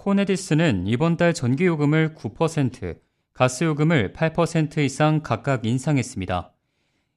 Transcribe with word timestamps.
코네디스는 0.00 0.86
이번 0.86 1.18
달 1.18 1.34
전기요금을 1.34 2.14
9%, 2.14 2.96
가스요금을 3.34 4.14
8% 4.14 4.78
이상 4.78 5.20
각각 5.20 5.66
인상했습니다. 5.66 6.54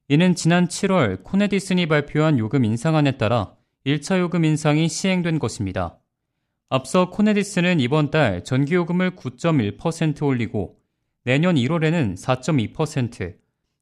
이는 0.10 0.36
지난 0.36 0.68
7월 0.68 1.24
코네디슨이 1.24 1.86
발표한 1.86 2.40
요금 2.40 2.66
인상안에 2.66 3.12
따라 3.18 3.54
1차 3.86 4.20
요금 4.20 4.44
인상이 4.44 4.90
시행된 4.90 5.40
것입니다. 5.40 5.98
앞서 6.68 7.10
코네디스는 7.10 7.80
이번 7.80 8.12
달 8.12 8.44
전기요금을 8.44 9.16
9.1% 9.16 10.22
올리고 10.26 10.76
내년 11.24 11.56
1월에는 11.56 12.18
4.2%, 12.18 13.36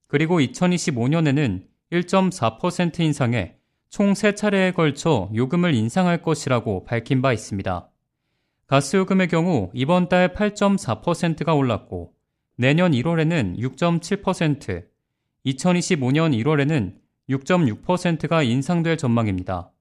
그리고 0.10 0.40
2025년에는 0.40 1.64
1.4% 1.92 3.00
인상해 3.00 3.56
총 3.90 4.14
3차례에 4.14 4.76
걸쳐 4.76 5.32
요금을 5.34 5.74
인상할 5.74 6.22
것이라고 6.22 6.86
밝힌 6.86 7.24
바 7.24 7.34
있습니다. 7.34 7.91
가스요금의 8.72 9.28
경우 9.28 9.70
이번 9.74 10.08
달 10.08 10.34
8.4%가 10.34 11.54
올랐고 11.54 12.14
내년 12.56 12.94
1월에는 12.94 13.58
6.7%, 13.58 14.86
2025년 15.46 16.42
1월에는 16.42 16.96
6.6%가 17.30 18.44
인상될 18.44 18.96
전망입니다. 18.96 19.74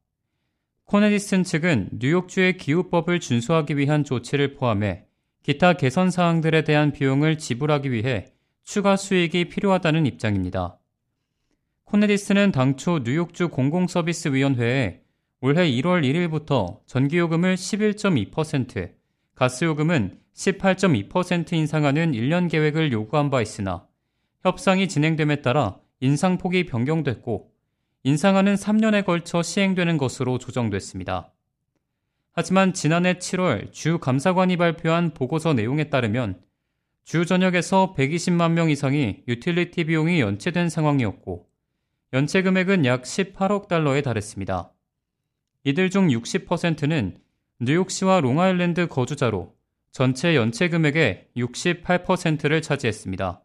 코네디슨 0.86 1.44
측은 1.44 1.90
뉴욕주의 2.00 2.56
기후법을 2.56 3.20
준수하기 3.20 3.76
위한 3.76 4.02
조치를 4.02 4.54
포함해 4.54 5.04
기타 5.44 5.74
개선 5.74 6.10
사항들에 6.10 6.64
대한 6.64 6.90
비용을 6.90 7.38
지불하기 7.38 7.92
위해 7.92 8.32
추가 8.64 8.96
수익이 8.96 9.50
필요하다는 9.50 10.04
입장입니다. 10.06 10.80
코네디스는 11.84 12.50
당초 12.50 12.98
뉴욕주 13.04 13.50
공공서비스위원회에 13.50 14.99
올해 15.42 15.70
1월 15.70 16.02
1일부터 16.04 16.80
전기요금을 16.84 17.54
11.2%, 17.54 18.92
가스요금은 19.34 20.18
18.2% 20.34 21.54
인상하는 21.54 22.12
1년 22.12 22.50
계획을 22.50 22.92
요구한 22.92 23.30
바 23.30 23.40
있으나 23.40 23.86
협상이 24.42 24.86
진행됨에 24.86 25.40
따라 25.40 25.78
인상폭이 26.00 26.66
변경됐고 26.66 27.50
인상안은 28.02 28.54
3년에 28.54 29.06
걸쳐 29.06 29.42
시행되는 29.42 29.96
것으로 29.96 30.36
조정됐습니다. 30.36 31.32
하지만 32.32 32.74
지난해 32.74 33.14
7월 33.14 33.72
주 33.72 33.98
감사관이 33.98 34.58
발표한 34.58 35.14
보고서 35.14 35.54
내용에 35.54 35.84
따르면 35.84 36.38
주 37.04 37.24
전역에서 37.24 37.94
120만 37.96 38.52
명 38.52 38.68
이상이 38.68 39.22
유틸리티 39.26 39.84
비용이 39.84 40.20
연체된 40.20 40.68
상황이었고 40.68 41.48
연체 42.12 42.42
금액은 42.42 42.84
약 42.84 43.02
18억 43.02 43.68
달러에 43.68 44.02
달했습니다. 44.02 44.72
이들 45.64 45.90
중 45.90 46.08
60%는 46.08 47.18
뉴욕시와 47.60 48.20
롱아일랜드 48.20 48.86
거주자로 48.88 49.54
전체 49.92 50.34
연체 50.34 50.70
금액의 50.70 51.28
68%를 51.36 52.62
차지했습니다. 52.62 53.42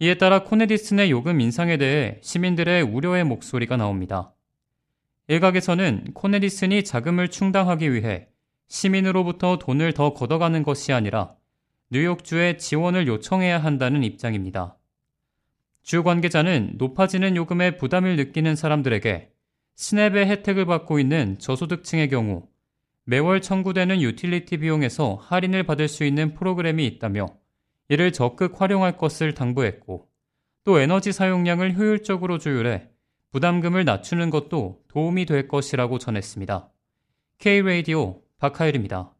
이에 0.00 0.14
따라 0.14 0.42
코네디슨의 0.42 1.10
요금 1.12 1.40
인상에 1.40 1.76
대해 1.76 2.18
시민들의 2.22 2.82
우려의 2.82 3.22
목소리가 3.24 3.76
나옵니다. 3.76 4.34
일각에서는 5.28 6.14
코네디슨이 6.14 6.82
자금을 6.82 7.28
충당하기 7.28 7.92
위해 7.92 8.26
시민으로부터 8.66 9.58
돈을 9.58 9.92
더 9.92 10.14
걷어가는 10.14 10.64
것이 10.64 10.92
아니라 10.92 11.36
뉴욕주에 11.90 12.56
지원을 12.56 13.06
요청해야 13.06 13.62
한다는 13.62 14.02
입장입니다. 14.02 14.76
주 15.82 16.02
관계자는 16.02 16.72
높아지는 16.78 17.36
요금에 17.36 17.76
부담을 17.76 18.16
느끼는 18.16 18.56
사람들에게 18.56 19.30
스냅의 19.80 20.26
혜택을 20.26 20.66
받고 20.66 20.98
있는 20.98 21.38
저소득층의 21.38 22.10
경우 22.10 22.46
매월 23.04 23.40
청구되는 23.40 24.02
유틸리티 24.02 24.58
비용에서 24.58 25.14
할인을 25.14 25.62
받을 25.62 25.88
수 25.88 26.04
있는 26.04 26.34
프로그램이 26.34 26.86
있다며 26.86 27.24
이를 27.88 28.12
적극 28.12 28.60
활용할 28.60 28.98
것을 28.98 29.32
당부했고 29.32 30.06
또 30.64 30.78
에너지 30.80 31.12
사용량을 31.12 31.78
효율적으로 31.78 32.36
조율해 32.36 32.90
부담금을 33.32 33.86
낮추는 33.86 34.28
것도 34.28 34.82
도움이 34.88 35.24
될 35.24 35.48
것이라고 35.48 35.98
전했습니다. 35.98 36.70
K-Radio 37.38 38.20
박하일입니다. 38.36 39.14